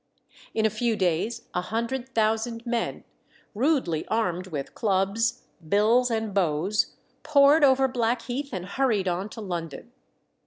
[0.55, 3.03] In a few days a hundred thousand men,
[3.53, 9.91] rudely armed with clubs, bills, and bows, poured over Blackheath and hurried on to London.